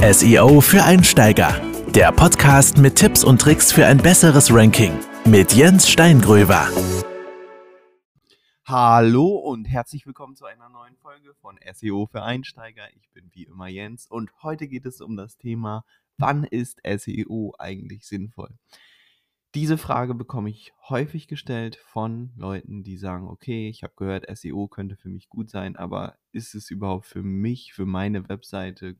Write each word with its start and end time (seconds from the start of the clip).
SEO 0.00 0.60
für 0.60 0.84
Einsteiger. 0.84 1.60
Der 1.88 2.12
Podcast 2.12 2.78
mit 2.78 2.94
Tipps 2.94 3.24
und 3.24 3.40
Tricks 3.40 3.72
für 3.72 3.84
ein 3.84 3.98
besseres 3.98 4.54
Ranking 4.54 4.92
mit 5.24 5.52
Jens 5.54 5.90
Steingröber. 5.90 6.68
Hallo 8.64 9.26
und 9.26 9.64
herzlich 9.64 10.06
willkommen 10.06 10.36
zu 10.36 10.44
einer 10.44 10.68
neuen 10.68 10.96
Folge 10.98 11.34
von 11.40 11.58
SEO 11.74 12.06
für 12.06 12.22
Einsteiger. 12.22 12.84
Ich 12.94 13.10
bin 13.10 13.28
wie 13.32 13.42
immer 13.42 13.66
Jens 13.66 14.06
und 14.06 14.30
heute 14.40 14.68
geht 14.68 14.86
es 14.86 15.00
um 15.00 15.16
das 15.16 15.36
Thema, 15.36 15.84
wann 16.16 16.44
ist 16.44 16.80
SEO 16.86 17.54
eigentlich 17.58 18.06
sinnvoll? 18.06 18.56
Diese 19.56 19.78
Frage 19.78 20.14
bekomme 20.14 20.50
ich 20.50 20.72
häufig 20.88 21.26
gestellt 21.26 21.74
von 21.74 22.30
Leuten, 22.36 22.84
die 22.84 22.98
sagen, 22.98 23.26
okay, 23.26 23.68
ich 23.68 23.82
habe 23.82 23.94
gehört, 23.96 24.26
SEO 24.38 24.68
könnte 24.68 24.94
für 24.94 25.08
mich 25.08 25.28
gut 25.28 25.50
sein, 25.50 25.74
aber 25.74 26.16
ist 26.30 26.54
es 26.54 26.70
überhaupt 26.70 27.06
für 27.06 27.24
mich, 27.24 27.72
für 27.72 27.86
meine 27.86 28.28
Webseite 28.28 28.96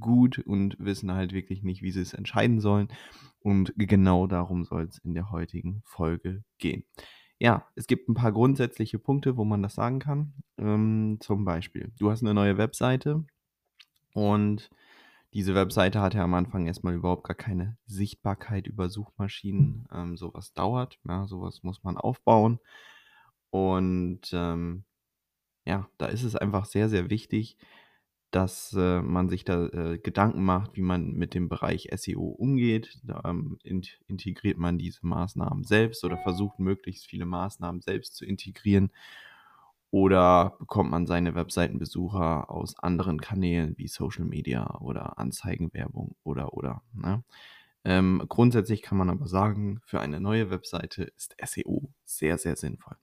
gut 0.00 0.38
und 0.38 0.76
wissen 0.78 1.12
halt 1.12 1.32
wirklich 1.32 1.62
nicht, 1.62 1.82
wie 1.82 1.90
sie 1.90 2.00
es 2.00 2.14
entscheiden 2.14 2.60
sollen. 2.60 2.88
Und 3.40 3.72
genau 3.76 4.26
darum 4.26 4.64
soll 4.64 4.84
es 4.84 4.98
in 4.98 5.14
der 5.14 5.30
heutigen 5.30 5.82
Folge 5.84 6.44
gehen. 6.58 6.84
Ja, 7.38 7.66
es 7.74 7.86
gibt 7.88 8.08
ein 8.08 8.14
paar 8.14 8.32
grundsätzliche 8.32 8.98
Punkte, 8.98 9.36
wo 9.36 9.44
man 9.44 9.62
das 9.62 9.74
sagen 9.74 9.98
kann. 9.98 10.32
Ähm, 10.58 11.18
zum 11.20 11.44
Beispiel, 11.44 11.92
du 11.98 12.10
hast 12.10 12.22
eine 12.22 12.34
neue 12.34 12.56
Webseite 12.56 13.24
und 14.14 14.70
diese 15.34 15.54
Webseite 15.54 16.00
hat 16.00 16.14
ja 16.14 16.22
am 16.24 16.34
Anfang 16.34 16.66
erstmal 16.66 16.94
überhaupt 16.94 17.24
gar 17.24 17.34
keine 17.34 17.78
Sichtbarkeit 17.86 18.66
über 18.66 18.90
Suchmaschinen. 18.90 19.88
Ähm, 19.90 20.16
sowas 20.16 20.52
dauert, 20.52 20.98
ja, 21.08 21.26
sowas 21.26 21.62
muss 21.62 21.82
man 21.82 21.96
aufbauen. 21.96 22.60
Und 23.50 24.30
ähm, 24.32 24.84
ja, 25.64 25.88
da 25.98 26.06
ist 26.06 26.22
es 26.22 26.36
einfach 26.36 26.66
sehr, 26.66 26.88
sehr 26.88 27.08
wichtig, 27.10 27.56
dass 28.32 28.74
äh, 28.76 29.02
man 29.02 29.28
sich 29.28 29.44
da 29.44 29.66
äh, 29.66 29.98
Gedanken 29.98 30.42
macht, 30.42 30.74
wie 30.74 30.82
man 30.82 31.12
mit 31.12 31.34
dem 31.34 31.48
Bereich 31.48 31.88
SEO 31.94 32.22
umgeht. 32.22 32.98
Ähm, 33.24 33.58
in, 33.62 33.82
integriert 34.08 34.58
man 34.58 34.78
diese 34.78 35.06
Maßnahmen 35.06 35.64
selbst 35.64 36.02
oder 36.02 36.16
versucht 36.16 36.58
möglichst 36.58 37.06
viele 37.06 37.26
Maßnahmen 37.26 37.82
selbst 37.82 38.16
zu 38.16 38.24
integrieren. 38.24 38.90
Oder 39.90 40.56
bekommt 40.58 40.90
man 40.90 41.06
seine 41.06 41.34
Webseitenbesucher 41.34 42.50
aus 42.50 42.78
anderen 42.78 43.20
Kanälen 43.20 43.76
wie 43.76 43.88
Social 43.88 44.24
Media 44.24 44.78
oder 44.80 45.18
Anzeigenwerbung 45.18 46.16
oder 46.24 46.54
oder. 46.54 46.82
Ne? 46.94 47.22
Ähm, 47.84 48.24
grundsätzlich 48.28 48.80
kann 48.80 48.96
man 48.96 49.10
aber 49.10 49.26
sagen, 49.26 49.80
für 49.84 50.00
eine 50.00 50.20
neue 50.20 50.50
Webseite 50.50 51.04
ist 51.04 51.36
SEO 51.44 51.90
sehr, 52.06 52.38
sehr 52.38 52.56
sinnvoll. 52.56 52.96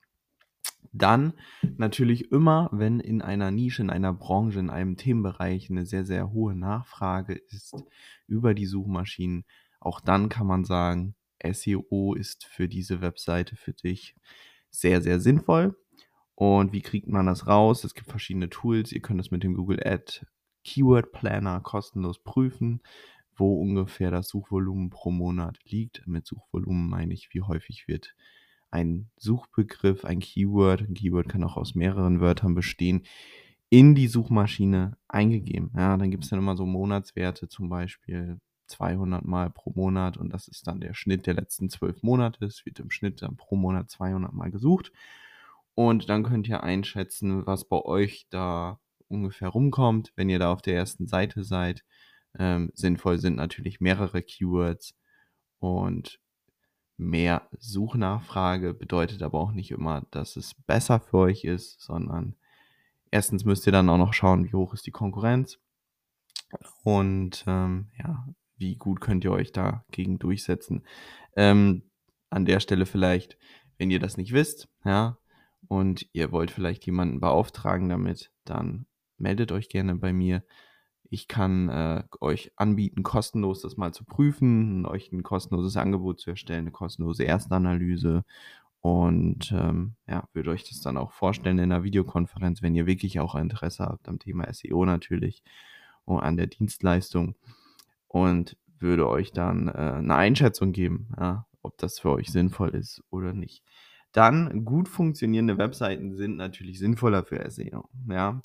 Dann 0.92 1.34
natürlich 1.78 2.32
immer, 2.32 2.70
wenn 2.72 3.00
in 3.00 3.22
einer 3.22 3.52
Nische, 3.52 3.82
in 3.82 3.90
einer 3.90 4.14
Branche, 4.14 4.60
in 4.60 4.70
einem 4.70 4.98
Themenbereich 4.98 5.70
eine 5.70 5.86
sehr, 5.86 6.06
sehr 6.06 6.32
hohe 6.32 6.56
Nachfrage 6.56 7.34
ist 7.34 7.76
über 8.28 8.54
die 8.54 8.66
Suchmaschinen, 8.66 9.46
auch 9.80 10.02
dann 10.02 10.30
kann 10.30 10.48
man 10.48 10.66
sagen, 10.66 11.16
SEO 11.44 12.16
ist 12.16 12.46
für 12.46 12.68
diese 12.68 13.02
Webseite 13.02 13.56
für 13.56 13.74
dich 13.74 14.16
sehr, 14.70 15.02
sehr 15.02 15.20
sinnvoll. 15.20 15.78
Und 16.36 16.74
wie 16.74 16.82
kriegt 16.82 17.08
man 17.08 17.26
das 17.26 17.48
raus? 17.48 17.84
Es 17.84 17.94
gibt 17.94 18.10
verschiedene 18.10 18.50
Tools. 18.50 18.92
Ihr 18.92 19.02
könnt 19.02 19.20
es 19.20 19.32
mit 19.32 19.44
dem 19.44 19.56
Google 19.56 19.86
Ad 19.86 20.26
Keyword 20.64 21.12
Planner 21.12 21.60
kostenlos 21.62 22.20
prüfen, 22.20 22.82
wo 23.36 23.60
ungefähr 23.60 24.12
das 24.12 24.30
Suchvolumen 24.30 24.90
pro 24.90 25.12
Monat 25.12 25.60
liegt. 25.66 26.06
Mit 26.08 26.26
Suchvolumen 26.26 26.90
meine 26.90 27.14
ich, 27.14 27.34
wie 27.34 27.42
häufig 27.42 27.88
wird 27.88 28.16
ein 28.72 29.10
Suchbegriff, 29.18 30.06
ein 30.06 30.20
Keyword, 30.20 30.82
ein 30.82 30.94
Keyword 30.94 31.30
kann 31.30 31.44
auch 31.44 31.58
aus 31.58 31.76
mehreren 31.76 32.22
Wörtern 32.22 32.56
bestehen, 32.56 33.04
in 33.70 33.96
die 33.96 34.08
Suchmaschine 34.08 34.98
eingegeben. 35.08 35.72
Ja, 35.76 35.98
dann 35.98 36.12
gibt 36.12 36.24
es 36.24 36.30
dann 36.30 36.40
immer 36.40 36.56
so 36.56 36.66
Monatswerte, 36.66 37.48
zum 37.48 37.70
Beispiel 37.70 38.40
200 38.68 39.26
Mal 39.26 39.50
pro 39.50 39.72
Monat 39.72 40.18
und 40.18 40.32
das 40.32 40.48
ist 40.48 40.68
dann 40.68 40.80
der 40.80 40.94
Schnitt 40.94 41.28
der 41.28 41.34
letzten 41.34 41.70
zwölf 41.70 42.04
Monate. 42.04 42.46
Es 42.46 42.66
wird 42.66 42.80
im 42.80 42.92
Schnitt 42.92 43.22
dann 43.22 43.36
pro 43.36 43.56
Monat 43.56 43.90
200 43.90 44.34
Mal 44.34 44.52
gesucht 44.52 44.92
und 45.76 46.10
dann 46.10 46.24
könnt 46.24 46.48
ihr 46.48 46.64
einschätzen, 46.64 47.46
was 47.46 47.66
bei 47.66 47.82
euch 47.82 48.28
da 48.30 48.80
ungefähr 49.08 49.50
rumkommt, 49.50 50.14
wenn 50.16 50.30
ihr 50.30 50.40
da 50.40 50.52
auf 50.52 50.62
der 50.62 50.76
ersten 50.76 51.08
Seite 51.08 51.44
seid. 51.44 51.84
Ähm, 52.38 52.72
sinnvoll 52.76 53.18
sind 53.18 53.38
natürlich 53.38 53.82
mehrere 53.82 54.22
Keywords 54.22 54.94
und 55.60 56.20
mehr 57.00 57.48
Suchnachfrage 57.58 58.74
bedeutet 58.74 59.24
aber 59.24 59.40
auch 59.40 59.52
nicht 59.52 59.72
immer, 59.72 60.06
dass 60.12 60.36
es 60.36 60.54
besser 60.68 61.00
für 61.00 61.18
euch 61.18 61.46
ist, 61.46 61.82
sondern 61.82 62.36
erstens 63.10 63.46
müsst 63.46 63.66
ihr 63.66 63.72
dann 63.72 63.90
auch 63.90 63.98
noch 63.98 64.14
schauen, 64.14 64.46
wie 64.46 64.54
hoch 64.54 64.74
ist 64.74 64.86
die 64.86 64.92
Konkurrenz 64.92 65.60
und 66.84 67.44
ähm, 67.48 67.88
ja, 67.98 68.28
wie 68.58 68.76
gut 68.76 69.00
könnt 69.02 69.24
ihr 69.24 69.32
euch 69.32 69.52
dagegen 69.52 70.20
durchsetzen. 70.20 70.84
Ähm, 71.36 71.84
an 72.30 72.46
der 72.46 72.60
Stelle 72.60 72.86
vielleicht, 72.86 73.38
wenn 73.78 73.92
ihr 73.92 74.00
das 74.00 74.18
nicht 74.18 74.34
wisst, 74.34 74.68
ja, 74.84 75.18
und 75.68 76.08
ihr 76.14 76.32
wollt 76.32 76.52
vielleicht 76.52 76.86
jemanden 76.86 77.20
beauftragen 77.20 77.90
damit, 77.90 78.32
dann 78.44 78.86
meldet 79.18 79.52
euch 79.52 79.70
gerne 79.70 79.96
bei 79.96 80.14
mir. 80.14 80.44
Ich 81.10 81.28
kann 81.28 81.70
äh, 81.70 82.04
euch 82.22 82.52
anbieten, 82.56 83.04
kostenlos 83.04 83.62
das 83.62 83.78
mal 83.78 83.94
zu 83.94 84.06
prüfen, 84.06 84.86
euch 84.86 85.12
ein 85.12 85.24
kostenloses 85.24 85.76
Angebot 85.78 86.20
zu 86.20 86.30
erstellen, 86.30 86.62
eine 86.62 86.72
kostenlose 86.72 87.24
Erstanalyse 87.24 88.24
und 88.82 89.52
ähm, 89.52 89.96
ja, 90.08 90.28
würde 90.34 90.52
euch 90.52 90.70
das 90.70 90.82
dann 90.82 90.98
auch 90.98 91.12
vorstellen 91.12 91.58
in 91.58 91.72
einer 91.72 91.84
Videokonferenz, 91.84 92.62
wenn 92.62 92.76
ihr 92.76 92.86
wirklich 92.86 93.20
auch 93.20 93.36
Interesse 93.36 93.86
habt 93.86 94.08
am 94.08 94.20
Thema 94.20 94.52
SEO 94.54 94.86
natürlich 94.86 95.44
und 96.06 96.20
an 96.20 96.38
der 96.38 96.48
Dienstleistung 96.48 97.36
und 98.08 98.56
würde 98.80 99.08
euch 99.10 99.32
dann 99.32 99.68
äh, 99.68 99.72
eine 99.72 100.16
Einschätzung 100.16 100.72
geben, 100.72 101.10
ja, 101.20 101.46
ob 101.62 101.78
das 101.78 102.00
für 102.00 102.12
euch 102.12 102.32
sinnvoll 102.32 102.70
ist 102.70 103.04
oder 103.10 103.34
nicht. 103.34 103.64
Dann 104.12 104.66
gut 104.66 104.88
funktionierende 104.88 105.58
Webseiten 105.58 106.16
sind 106.16 106.38
natürlich 106.38 106.80
sinnvoller 106.80 107.24
für 107.24 107.50
SEO. 107.50 107.90
Ja, 108.10 108.42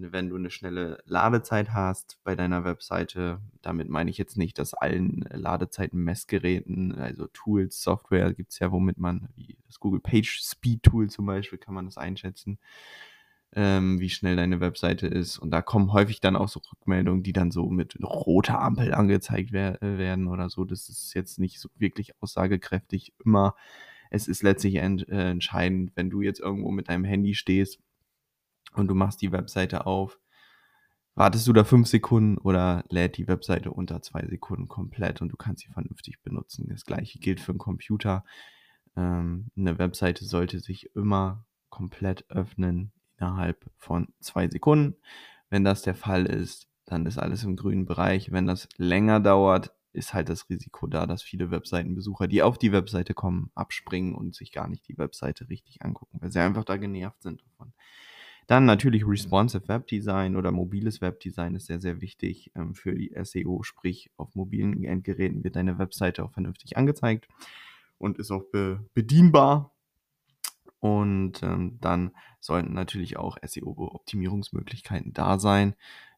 wenn 0.00 0.28
du 0.28 0.36
eine 0.36 0.50
schnelle 0.50 0.98
Ladezeit 1.04 1.72
hast 1.72 2.18
bei 2.24 2.34
deiner 2.34 2.64
Webseite, 2.64 3.40
damit 3.62 3.88
meine 3.88 4.10
ich 4.10 4.18
jetzt 4.18 4.36
nicht, 4.36 4.58
dass 4.58 4.74
allen 4.74 5.24
Ladezeiten-Messgeräten, 5.30 6.94
also 6.94 7.26
Tools, 7.28 7.82
Software 7.82 8.32
gibt 8.32 8.52
es 8.52 8.58
ja, 8.58 8.72
womit 8.72 8.98
man, 8.98 9.28
wie 9.36 9.56
das 9.66 9.80
Google 9.80 10.00
Page 10.00 10.40
Speed 10.42 10.82
Tool 10.82 11.10
zum 11.10 11.26
Beispiel, 11.26 11.58
kann 11.58 11.74
man 11.74 11.84
das 11.86 11.98
einschätzen, 11.98 12.58
ähm, 13.52 14.00
wie 14.00 14.10
schnell 14.10 14.36
deine 14.36 14.60
Webseite 14.60 15.06
ist. 15.06 15.38
Und 15.38 15.50
da 15.50 15.62
kommen 15.62 15.92
häufig 15.92 16.20
dann 16.20 16.36
auch 16.36 16.48
so 16.48 16.60
Rückmeldungen, 16.72 17.22
die 17.22 17.32
dann 17.32 17.50
so 17.50 17.68
mit 17.68 17.96
roter 18.02 18.60
Ampel 18.60 18.94
angezeigt 18.94 19.52
wer 19.52 19.82
äh, 19.82 19.98
werden 19.98 20.28
oder 20.28 20.48
so. 20.50 20.64
Das 20.64 20.88
ist 20.88 21.14
jetzt 21.14 21.38
nicht 21.38 21.60
so 21.60 21.68
wirklich 21.76 22.12
aussagekräftig 22.22 23.12
immer. 23.24 23.54
Es 24.10 24.28
ist 24.28 24.42
letztlich 24.42 24.76
ent 24.76 25.08
äh, 25.08 25.30
entscheidend, 25.30 25.92
wenn 25.94 26.10
du 26.10 26.22
jetzt 26.22 26.40
irgendwo 26.40 26.70
mit 26.70 26.88
deinem 26.88 27.04
Handy 27.04 27.34
stehst 27.34 27.80
und 28.74 28.88
du 28.88 28.94
machst 28.94 29.22
die 29.22 29.32
Webseite 29.32 29.86
auf, 29.86 30.18
wartest 31.14 31.46
du 31.46 31.52
da 31.52 31.64
fünf 31.64 31.88
Sekunden 31.88 32.38
oder 32.38 32.84
lädt 32.88 33.16
die 33.16 33.28
Webseite 33.28 33.70
unter 33.70 34.00
zwei 34.02 34.26
Sekunden 34.26 34.68
komplett 34.68 35.20
und 35.20 35.28
du 35.28 35.36
kannst 35.36 35.62
sie 35.62 35.72
vernünftig 35.72 36.22
benutzen. 36.22 36.68
Das 36.68 36.84
gleiche 36.84 37.18
gilt 37.18 37.40
für 37.40 37.52
einen 37.52 37.58
Computer. 37.58 38.24
Ähm, 38.96 39.50
eine 39.56 39.78
Webseite 39.78 40.24
sollte 40.24 40.60
sich 40.60 40.94
immer 40.94 41.44
komplett 41.68 42.28
öffnen 42.30 42.92
innerhalb 43.18 43.70
von 43.76 44.08
zwei 44.20 44.48
Sekunden. 44.48 44.96
Wenn 45.50 45.64
das 45.64 45.82
der 45.82 45.94
Fall 45.94 46.26
ist, 46.26 46.68
dann 46.86 47.06
ist 47.06 47.18
alles 47.18 47.44
im 47.44 47.56
grünen 47.56 47.86
Bereich. 47.86 48.32
Wenn 48.32 48.46
das 48.46 48.68
länger 48.76 49.20
dauert, 49.20 49.74
ist 49.92 50.14
halt 50.14 50.28
das 50.28 50.48
Risiko 50.48 50.86
da, 50.86 51.06
dass 51.06 51.22
viele 51.22 51.50
Webseitenbesucher, 51.50 52.28
die 52.28 52.42
auf 52.42 52.58
die 52.58 52.72
Webseite 52.72 53.14
kommen, 53.14 53.50
abspringen 53.54 54.14
und 54.14 54.34
sich 54.34 54.52
gar 54.52 54.68
nicht 54.68 54.86
die 54.88 54.98
Webseite 54.98 55.48
richtig 55.48 55.82
angucken, 55.82 56.18
weil 56.20 56.30
sie 56.30 56.40
einfach 56.40 56.64
da 56.64 56.76
genervt 56.76 57.22
sind. 57.22 57.44
Dann 58.50 58.64
natürlich 58.64 59.06
responsive 59.06 59.68
Webdesign 59.68 60.34
oder 60.34 60.50
mobiles 60.50 61.00
Webdesign 61.00 61.54
ist 61.54 61.66
sehr, 61.66 61.80
sehr 61.80 62.00
wichtig 62.00 62.50
ähm, 62.56 62.74
für 62.74 62.92
die 62.96 63.12
SEO, 63.22 63.62
sprich 63.62 64.10
auf 64.16 64.34
mobilen 64.34 64.82
Endgeräten 64.82 65.44
wird 65.44 65.54
deine 65.54 65.78
Webseite 65.78 66.24
auch 66.24 66.32
vernünftig 66.32 66.76
angezeigt 66.76 67.28
und 67.98 68.18
ist 68.18 68.32
auch 68.32 68.42
be 68.50 68.84
bedienbar. 68.92 69.72
Und 70.80 71.44
ähm, 71.44 71.78
dann 71.80 72.10
sollten 72.40 72.72
natürlich 72.72 73.18
auch 73.18 73.38
SEO-Optimierungsmöglichkeiten 73.40 75.12
da 75.12 75.38
sein. 75.38 75.76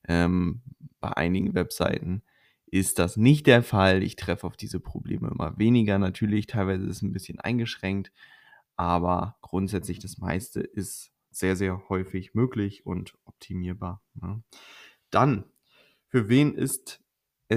Ähm, 0.08 0.62
bei 1.00 1.14
einigen 1.14 1.52
Webseiten 1.52 2.22
ist 2.64 2.98
das 2.98 3.18
nicht 3.18 3.46
der 3.46 3.62
Fall. 3.62 4.02
Ich 4.02 4.16
treffe 4.16 4.46
auf 4.46 4.56
diese 4.56 4.80
Probleme 4.80 5.28
immer 5.28 5.58
weniger. 5.58 5.98
Natürlich, 5.98 6.46
teilweise 6.46 6.86
ist 6.86 6.96
es 6.96 7.02
ein 7.02 7.12
bisschen 7.12 7.40
eingeschränkt, 7.40 8.10
aber 8.74 9.36
grundsätzlich 9.42 9.98
das 9.98 10.16
meiste 10.16 10.60
ist 10.60 11.11
sehr, 11.36 11.56
sehr 11.56 11.88
häufig 11.88 12.34
möglich 12.34 12.86
und 12.86 13.14
optimierbar. 13.24 14.02
Ne? 14.14 14.42
Dann, 15.10 15.44
für 16.08 16.28
wen 16.28 16.54
ist 16.54 17.02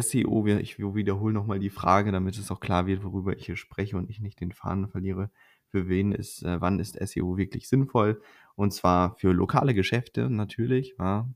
SEO, 0.01 0.45
ich 0.47 0.79
wiederhole 0.79 1.33
nochmal 1.33 1.59
die 1.59 1.69
Frage, 1.69 2.11
damit 2.11 2.37
es 2.37 2.51
auch 2.51 2.59
klar 2.59 2.87
wird, 2.87 3.03
worüber 3.03 3.35
ich 3.35 3.45
hier 3.45 3.55
spreche 3.57 3.97
und 3.97 4.09
ich 4.09 4.19
nicht 4.19 4.39
den 4.39 4.51
Faden 4.51 4.89
verliere. 4.89 5.31
Für 5.69 5.87
wen 5.87 6.11
ist, 6.11 6.43
äh, 6.43 6.61
wann 6.61 6.79
ist 6.79 6.95
SEO 6.99 7.37
wirklich 7.37 7.67
sinnvoll? 7.67 8.21
Und 8.55 8.73
zwar 8.73 9.15
für 9.17 9.33
lokale 9.33 9.73
Geschäfte 9.73 10.29
natürlich. 10.29 10.95
Ja. 10.99 11.29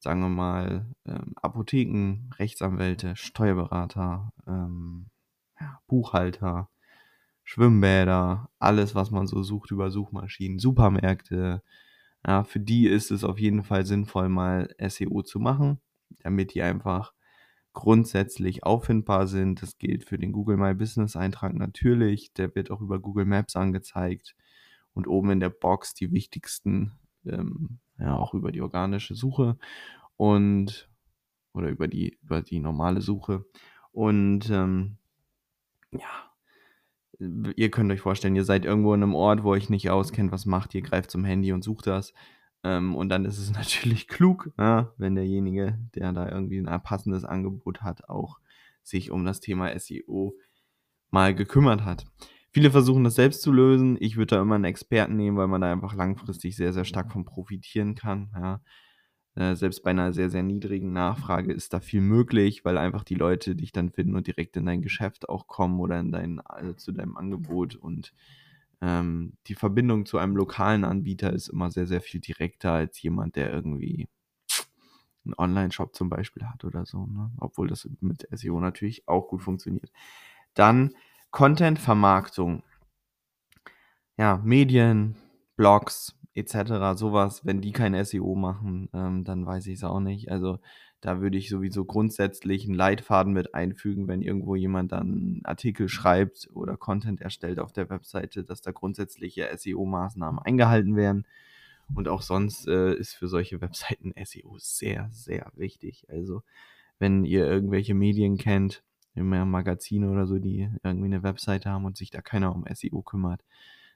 sagen 0.00 0.20
wir 0.20 0.28
mal, 0.28 0.86
ähm, 1.06 1.32
Apotheken, 1.36 2.30
Rechtsanwälte, 2.38 3.16
Steuerberater, 3.16 4.32
ähm, 4.46 5.06
Buchhalter, 5.86 6.68
Schwimmbäder, 7.44 8.50
alles, 8.58 8.94
was 8.94 9.10
man 9.10 9.26
so 9.26 9.42
sucht 9.42 9.70
über 9.70 9.90
Suchmaschinen, 9.90 10.58
Supermärkte. 10.58 11.62
Ja, 12.26 12.44
für 12.44 12.60
die 12.60 12.86
ist 12.88 13.10
es 13.10 13.24
auf 13.24 13.38
jeden 13.38 13.62
Fall 13.64 13.86
sinnvoll, 13.86 14.28
mal 14.28 14.74
SEO 14.78 15.22
zu 15.22 15.38
machen, 15.40 15.80
damit 16.20 16.54
die 16.54 16.62
einfach 16.62 17.12
grundsätzlich 17.74 18.64
auffindbar 18.64 19.26
sind. 19.26 19.60
Das 19.62 19.78
gilt 19.78 20.04
für 20.04 20.18
den 20.18 20.32
Google 20.32 20.56
My 20.56 20.74
Business 20.74 21.16
Eintrag 21.16 21.54
natürlich. 21.54 22.32
Der 22.32 22.54
wird 22.54 22.70
auch 22.70 22.80
über 22.80 22.98
Google 22.98 23.26
Maps 23.26 23.56
angezeigt 23.56 24.34
und 24.94 25.06
oben 25.06 25.32
in 25.32 25.40
der 25.40 25.50
Box 25.50 25.92
die 25.92 26.12
wichtigsten, 26.12 26.92
ähm, 27.26 27.78
ja, 27.98 28.16
auch 28.16 28.32
über 28.34 28.52
die 28.52 28.62
organische 28.62 29.14
Suche 29.14 29.58
und 30.16 30.88
oder 31.52 31.68
über 31.68 31.88
die, 31.88 32.18
über 32.22 32.42
die 32.42 32.60
normale 32.60 33.00
Suche. 33.00 33.44
Und 33.92 34.50
ähm, 34.50 34.96
ja, 35.92 36.33
ihr 37.18 37.70
könnt 37.70 37.92
euch 37.92 38.00
vorstellen, 38.00 38.36
ihr 38.36 38.44
seid 38.44 38.64
irgendwo 38.64 38.94
in 38.94 39.02
einem 39.02 39.14
Ort, 39.14 39.42
wo 39.42 39.50
euch 39.50 39.70
nicht 39.70 39.90
auskennt, 39.90 40.32
was 40.32 40.46
macht 40.46 40.74
ihr, 40.74 40.82
greift 40.82 41.10
zum 41.10 41.24
Handy 41.24 41.52
und 41.52 41.62
sucht 41.62 41.86
das. 41.86 42.12
Ähm, 42.62 42.94
und 42.96 43.08
dann 43.08 43.24
ist 43.24 43.38
es 43.38 43.52
natürlich 43.54 44.08
klug, 44.08 44.50
ja, 44.58 44.92
wenn 44.96 45.14
derjenige, 45.14 45.78
der 45.94 46.12
da 46.12 46.28
irgendwie 46.28 46.58
ein 46.58 46.82
passendes 46.82 47.24
Angebot 47.24 47.82
hat, 47.82 48.08
auch 48.08 48.38
sich 48.82 49.10
um 49.10 49.24
das 49.24 49.40
Thema 49.40 49.78
SEO 49.78 50.36
mal 51.10 51.34
gekümmert 51.34 51.84
hat. 51.84 52.04
Viele 52.50 52.70
versuchen 52.70 53.04
das 53.04 53.16
selbst 53.16 53.42
zu 53.42 53.50
lösen. 53.50 53.96
Ich 53.98 54.16
würde 54.16 54.36
da 54.36 54.42
immer 54.42 54.54
einen 54.54 54.64
Experten 54.64 55.16
nehmen, 55.16 55.36
weil 55.36 55.48
man 55.48 55.60
da 55.60 55.72
einfach 55.72 55.94
langfristig 55.94 56.54
sehr, 56.54 56.72
sehr 56.72 56.84
stark 56.84 57.10
von 57.12 57.24
profitieren 57.24 57.94
kann. 57.94 58.30
Ja. 58.34 58.60
Äh, 59.36 59.56
selbst 59.56 59.82
bei 59.82 59.90
einer 59.90 60.12
sehr, 60.12 60.30
sehr 60.30 60.44
niedrigen 60.44 60.92
Nachfrage 60.92 61.52
ist 61.52 61.72
da 61.72 61.80
viel 61.80 62.00
möglich, 62.00 62.64
weil 62.64 62.78
einfach 62.78 63.02
die 63.02 63.16
Leute 63.16 63.56
dich 63.56 63.72
dann 63.72 63.90
finden 63.90 64.14
und 64.14 64.26
direkt 64.26 64.56
in 64.56 64.66
dein 64.66 64.82
Geschäft 64.82 65.28
auch 65.28 65.48
kommen 65.48 65.80
oder 65.80 65.98
in 65.98 66.12
dein, 66.12 66.40
also 66.40 66.72
zu 66.74 66.92
deinem 66.92 67.16
Angebot. 67.16 67.74
Und 67.74 68.12
ähm, 68.80 69.32
die 69.46 69.56
Verbindung 69.56 70.06
zu 70.06 70.18
einem 70.18 70.36
lokalen 70.36 70.84
Anbieter 70.84 71.32
ist 71.32 71.48
immer 71.48 71.70
sehr, 71.70 71.86
sehr 71.86 72.00
viel 72.00 72.20
direkter 72.20 72.72
als 72.72 73.02
jemand, 73.02 73.34
der 73.34 73.52
irgendwie 73.52 74.08
einen 75.24 75.34
Online-Shop 75.36 75.94
zum 75.94 76.10
Beispiel 76.10 76.44
hat 76.44 76.64
oder 76.64 76.86
so. 76.86 77.06
Ne? 77.06 77.30
Obwohl 77.38 77.66
das 77.66 77.88
mit 78.00 78.28
SEO 78.30 78.60
natürlich 78.60 79.08
auch 79.08 79.26
gut 79.28 79.42
funktioniert. 79.42 79.90
Dann 80.54 80.94
Content-Vermarktung. 81.32 82.62
Ja, 84.16 84.40
Medien, 84.44 85.16
Blogs, 85.56 86.14
etc., 86.34 86.96
sowas, 86.96 87.44
wenn 87.44 87.60
die 87.60 87.72
kein 87.72 88.02
SEO 88.04 88.34
machen, 88.34 88.88
ähm, 88.92 89.24
dann 89.24 89.46
weiß 89.46 89.66
ich 89.68 89.74
es 89.74 89.84
auch 89.84 90.00
nicht. 90.00 90.30
Also 90.30 90.58
da 91.00 91.20
würde 91.20 91.36
ich 91.36 91.48
sowieso 91.48 91.84
grundsätzlich 91.84 92.64
einen 92.64 92.74
Leitfaden 92.74 93.32
mit 93.32 93.54
einfügen, 93.54 94.08
wenn 94.08 94.22
irgendwo 94.22 94.54
jemand 94.54 94.92
dann 94.92 95.40
Artikel 95.44 95.88
schreibt 95.88 96.48
oder 96.54 96.76
Content 96.76 97.20
erstellt 97.20 97.58
auf 97.58 97.72
der 97.72 97.90
Webseite, 97.90 98.42
dass 98.42 98.62
da 98.62 98.72
grundsätzliche 98.72 99.48
SEO-Maßnahmen 99.54 100.40
eingehalten 100.40 100.96
werden. 100.96 101.26
Und 101.94 102.08
auch 102.08 102.22
sonst 102.22 102.66
äh, 102.66 102.94
ist 102.94 103.14
für 103.14 103.28
solche 103.28 103.60
Webseiten 103.60 104.14
SEO 104.24 104.56
sehr, 104.58 105.10
sehr 105.12 105.52
wichtig. 105.54 106.06
Also 106.08 106.42
wenn 106.98 107.24
ihr 107.24 107.46
irgendwelche 107.46 107.94
Medien 107.94 108.38
kennt, 108.38 108.82
immer 109.14 109.44
Magazine 109.44 110.10
oder 110.10 110.26
so, 110.26 110.38
die 110.38 110.70
irgendwie 110.82 111.06
eine 111.06 111.22
Webseite 111.22 111.70
haben 111.70 111.84
und 111.84 111.96
sich 111.96 112.10
da 112.10 112.22
keiner 112.22 112.54
um 112.54 112.64
SEO 112.72 113.02
kümmert, 113.02 113.44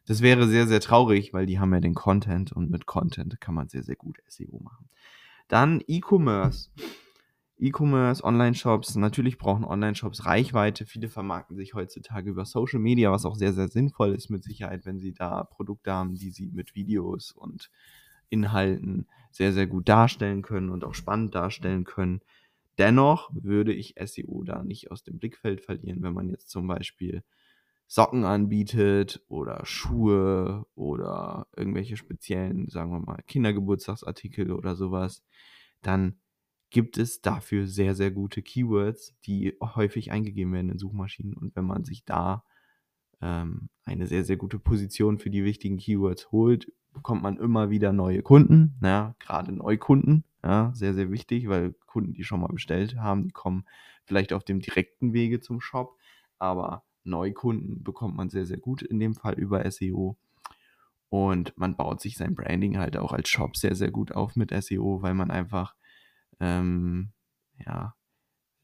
das 0.08 0.22
wäre 0.22 0.48
sehr, 0.48 0.66
sehr 0.66 0.80
traurig, 0.80 1.34
weil 1.34 1.44
die 1.44 1.58
haben 1.58 1.74
ja 1.74 1.80
den 1.80 1.94
Content 1.94 2.50
und 2.50 2.70
mit 2.70 2.86
Content 2.86 3.40
kann 3.42 3.54
man 3.54 3.68
sehr, 3.68 3.82
sehr 3.82 3.96
gut 3.96 4.16
SEO 4.26 4.58
machen. 4.58 4.88
Dann 5.48 5.82
E-Commerce. 5.86 6.70
E-Commerce, 7.58 8.24
Online-Shops. 8.24 8.94
Natürlich 8.94 9.36
brauchen 9.36 9.64
Online-Shops 9.64 10.24
Reichweite. 10.24 10.86
Viele 10.86 11.08
vermarkten 11.10 11.56
sich 11.56 11.74
heutzutage 11.74 12.30
über 12.30 12.46
Social 12.46 12.78
Media, 12.78 13.12
was 13.12 13.26
auch 13.26 13.34
sehr, 13.34 13.52
sehr 13.52 13.68
sinnvoll 13.68 14.14
ist 14.14 14.30
mit 14.30 14.44
Sicherheit, 14.44 14.86
wenn 14.86 14.98
sie 14.98 15.12
da 15.12 15.44
Produkte 15.44 15.92
haben, 15.92 16.14
die 16.14 16.30
sie 16.30 16.46
mit 16.46 16.74
Videos 16.74 17.32
und 17.32 17.70
Inhalten 18.30 19.06
sehr, 19.30 19.52
sehr 19.52 19.66
gut 19.66 19.90
darstellen 19.90 20.40
können 20.40 20.70
und 20.70 20.84
auch 20.84 20.94
spannend 20.94 21.34
darstellen 21.34 21.84
können. 21.84 22.20
Dennoch 22.78 23.28
würde 23.34 23.74
ich 23.74 23.96
SEO 24.02 24.42
da 24.44 24.62
nicht 24.62 24.90
aus 24.90 25.02
dem 25.02 25.18
Blickfeld 25.18 25.60
verlieren, 25.60 26.02
wenn 26.02 26.14
man 26.14 26.30
jetzt 26.30 26.48
zum 26.48 26.66
Beispiel 26.66 27.22
Socken 27.88 28.24
anbietet 28.24 29.24
oder 29.28 29.64
Schuhe 29.64 30.66
oder 30.74 31.46
irgendwelche 31.56 31.96
speziellen, 31.96 32.68
sagen 32.68 32.92
wir 32.92 33.00
mal, 33.00 33.22
Kindergeburtstagsartikel 33.26 34.52
oder 34.52 34.76
sowas, 34.76 35.24
dann 35.80 36.20
gibt 36.70 36.98
es 36.98 37.22
dafür 37.22 37.66
sehr, 37.66 37.94
sehr 37.94 38.10
gute 38.10 38.42
Keywords, 38.42 39.16
die 39.24 39.56
häufig 39.62 40.12
eingegeben 40.12 40.52
werden 40.52 40.70
in 40.70 40.78
Suchmaschinen. 40.78 41.32
Und 41.32 41.56
wenn 41.56 41.64
man 41.64 41.84
sich 41.84 42.04
da 42.04 42.44
ähm, 43.22 43.70
eine 43.86 44.06
sehr, 44.06 44.22
sehr 44.22 44.36
gute 44.36 44.58
Position 44.58 45.18
für 45.18 45.30
die 45.30 45.44
wichtigen 45.44 45.78
Keywords 45.78 46.30
holt, 46.30 46.70
bekommt 46.92 47.22
man 47.22 47.38
immer 47.38 47.70
wieder 47.70 47.94
neue 47.94 48.20
Kunden, 48.22 48.78
ja, 48.82 49.14
gerade 49.18 49.52
Neukunden, 49.52 50.24
ja, 50.44 50.72
sehr, 50.74 50.92
sehr 50.92 51.10
wichtig, 51.10 51.48
weil 51.48 51.74
Kunden, 51.86 52.12
die 52.12 52.24
schon 52.24 52.40
mal 52.40 52.48
bestellt 52.48 52.96
haben, 52.96 53.24
die 53.24 53.30
kommen 53.30 53.64
vielleicht 54.04 54.34
auf 54.34 54.44
dem 54.44 54.60
direkten 54.60 55.14
Wege 55.14 55.40
zum 55.40 55.62
Shop, 55.62 55.96
aber 56.38 56.84
Neukunden 57.08 57.82
bekommt 57.82 58.16
man 58.16 58.30
sehr, 58.30 58.46
sehr 58.46 58.58
gut 58.58 58.82
in 58.82 58.98
dem 58.98 59.14
Fall 59.14 59.34
über 59.34 59.68
SEO. 59.70 60.16
Und 61.10 61.56
man 61.56 61.76
baut 61.76 62.00
sich 62.00 62.16
sein 62.16 62.34
Branding 62.34 62.78
halt 62.78 62.96
auch 62.96 63.12
als 63.12 63.28
Shop 63.28 63.56
sehr, 63.56 63.74
sehr 63.74 63.90
gut 63.90 64.12
auf 64.12 64.36
mit 64.36 64.50
SEO, 64.50 65.00
weil 65.02 65.14
man 65.14 65.30
einfach 65.30 65.74
ähm, 66.38 67.12
ja, 67.64 67.94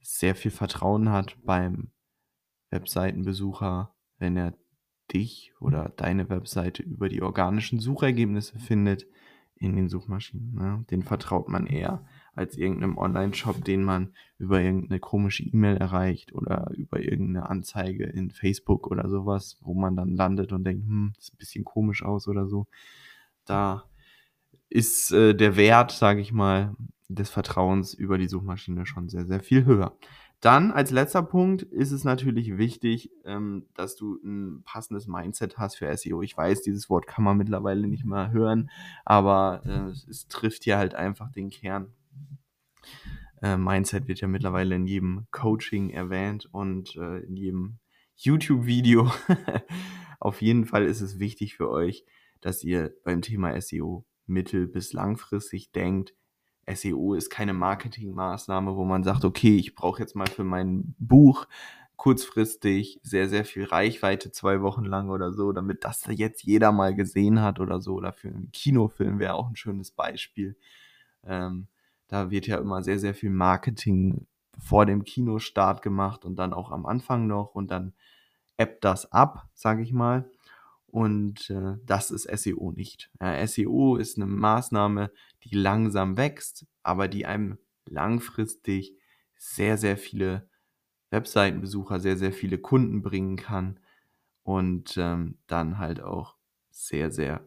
sehr 0.02 0.34
viel 0.34 0.50
Vertrauen 0.50 1.10
hat 1.10 1.36
beim 1.42 1.90
Webseitenbesucher, 2.70 3.94
wenn 4.18 4.36
er 4.36 4.54
dich 5.12 5.52
oder 5.60 5.90
deine 5.96 6.28
Webseite 6.28 6.82
über 6.82 7.08
die 7.08 7.22
organischen 7.22 7.80
Suchergebnisse 7.80 8.58
findet 8.58 9.06
in 9.56 9.76
den 9.76 9.88
Suchmaschinen. 9.88 10.54
Ne? 10.54 10.84
Den 10.90 11.02
vertraut 11.02 11.48
man 11.48 11.66
eher 11.66 12.04
als 12.34 12.56
irgendeinem 12.56 12.98
Online-Shop, 12.98 13.64
den 13.64 13.84
man 13.84 14.12
über 14.38 14.60
irgendeine 14.60 15.00
komische 15.00 15.44
E-Mail 15.44 15.76
erreicht 15.76 16.34
oder 16.34 16.70
über 16.74 17.00
irgendeine 17.00 17.48
Anzeige 17.48 18.04
in 18.04 18.30
Facebook 18.30 18.86
oder 18.88 19.08
sowas, 19.08 19.58
wo 19.60 19.74
man 19.74 19.96
dann 19.96 20.16
landet 20.16 20.52
und 20.52 20.64
denkt, 20.64 20.86
hm, 20.86 21.12
das 21.16 21.26
sieht 21.26 21.34
ein 21.34 21.38
bisschen 21.38 21.64
komisch 21.64 22.02
aus 22.04 22.28
oder 22.28 22.46
so. 22.46 22.66
Da 23.44 23.84
ist 24.68 25.12
äh, 25.12 25.34
der 25.34 25.56
Wert, 25.56 25.92
sage 25.92 26.20
ich 26.20 26.32
mal, 26.32 26.74
des 27.08 27.30
Vertrauens 27.30 27.94
über 27.94 28.18
die 28.18 28.28
Suchmaschine 28.28 28.86
schon 28.86 29.08
sehr, 29.08 29.26
sehr 29.26 29.40
viel 29.40 29.64
höher. 29.64 29.96
Dann 30.40 30.72
als 30.72 30.90
letzter 30.90 31.22
Punkt 31.22 31.62
ist 31.62 31.90
es 31.90 32.04
natürlich 32.04 32.58
wichtig, 32.58 33.10
ähm, 33.24 33.64
dass 33.74 33.96
du 33.96 34.18
ein 34.22 34.62
passendes 34.64 35.06
Mindset 35.06 35.56
hast 35.56 35.76
für 35.76 35.96
SEO. 35.96 36.20
Ich 36.20 36.36
weiß, 36.36 36.60
dieses 36.60 36.90
Wort 36.90 37.06
kann 37.06 37.24
man 37.24 37.38
mittlerweile 37.38 37.86
nicht 37.86 38.04
mehr 38.04 38.30
hören, 38.30 38.68
aber 39.06 39.62
äh, 39.64 40.10
es 40.10 40.28
trifft 40.28 40.64
hier 40.64 40.76
halt 40.76 40.94
einfach 40.94 41.30
den 41.32 41.48
Kern. 41.48 41.94
Äh, 43.42 43.56
Mindset 43.56 44.08
wird 44.08 44.20
ja 44.20 44.28
mittlerweile 44.28 44.74
in 44.74 44.86
jedem 44.86 45.26
Coaching 45.30 45.90
erwähnt 45.90 46.48
und 46.52 46.96
äh, 46.96 47.18
in 47.20 47.36
jedem 47.36 47.78
YouTube-Video. 48.16 49.10
Auf 50.20 50.40
jeden 50.40 50.64
Fall 50.64 50.84
ist 50.84 51.00
es 51.00 51.18
wichtig 51.18 51.56
für 51.56 51.70
euch, 51.70 52.04
dass 52.40 52.64
ihr 52.64 52.94
beim 53.04 53.22
Thema 53.22 53.60
SEO 53.60 54.04
mittel- 54.26 54.66
bis 54.66 54.92
langfristig 54.92 55.72
denkt, 55.72 56.14
SEO 56.72 57.14
ist 57.14 57.30
keine 57.30 57.52
Marketingmaßnahme, 57.52 58.76
wo 58.76 58.84
man 58.84 59.04
sagt, 59.04 59.24
okay, 59.24 59.56
ich 59.56 59.74
brauche 59.74 60.00
jetzt 60.00 60.16
mal 60.16 60.26
für 60.26 60.44
mein 60.44 60.94
Buch 60.98 61.46
kurzfristig 61.96 63.00
sehr, 63.02 63.28
sehr 63.28 63.44
viel 63.44 63.64
Reichweite, 63.64 64.32
zwei 64.32 64.62
Wochen 64.62 64.84
lang 64.84 65.10
oder 65.10 65.32
so, 65.32 65.52
damit 65.52 65.84
das 65.84 66.04
jetzt 66.08 66.42
jeder 66.42 66.72
mal 66.72 66.94
gesehen 66.94 67.40
hat 67.40 67.60
oder 67.60 67.80
so. 67.80 67.94
Oder 67.94 68.12
für 68.12 68.28
einen 68.28 68.50
Kinofilm 68.52 69.18
wäre 69.18 69.34
auch 69.34 69.48
ein 69.48 69.56
schönes 69.56 69.90
Beispiel. 69.90 70.56
Ähm, 71.22 71.68
da 72.08 72.30
wird 72.30 72.46
ja 72.46 72.58
immer 72.58 72.82
sehr, 72.82 72.98
sehr 72.98 73.14
viel 73.14 73.30
Marketing 73.30 74.26
vor 74.58 74.86
dem 74.86 75.04
Kinostart 75.04 75.82
gemacht 75.82 76.24
und 76.24 76.36
dann 76.36 76.52
auch 76.52 76.70
am 76.70 76.86
Anfang 76.86 77.26
noch 77.26 77.54
und 77.54 77.70
dann 77.70 77.94
ebbt 78.56 78.84
das 78.84 79.10
ab, 79.12 79.48
sage 79.54 79.82
ich 79.82 79.92
mal. 79.92 80.30
Und 80.86 81.50
äh, 81.50 81.76
das 81.84 82.10
ist 82.12 82.26
SEO 82.26 82.70
nicht. 82.72 83.10
Ja, 83.20 83.36
SEO 83.46 83.96
ist 83.96 84.16
eine 84.16 84.26
Maßnahme, 84.26 85.10
die 85.42 85.56
langsam 85.56 86.16
wächst, 86.16 86.66
aber 86.84 87.08
die 87.08 87.26
einem 87.26 87.58
langfristig 87.86 88.96
sehr, 89.36 89.76
sehr 89.76 89.96
viele 89.96 90.48
Webseitenbesucher, 91.10 92.00
sehr, 92.00 92.16
sehr 92.16 92.32
viele 92.32 92.58
Kunden 92.58 93.02
bringen 93.02 93.36
kann 93.36 93.80
und 94.44 94.96
ähm, 94.96 95.38
dann 95.46 95.78
halt 95.78 96.00
auch 96.00 96.36
sehr, 96.70 97.10
sehr 97.10 97.46